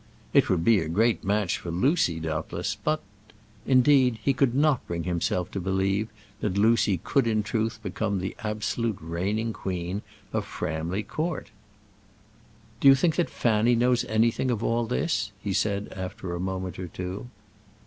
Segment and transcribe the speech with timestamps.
[0.33, 3.03] It would be a great match for Lucy, doubtless; but
[3.67, 6.07] Indeed, he could not bring himself to believe
[6.39, 10.01] that Lucy could in truth become the absolute reigning queen
[10.33, 11.51] of Framley Court.
[12.79, 16.79] "Do you think that Fanny knows anything of all this?" he said, after a moment
[16.79, 17.27] or two.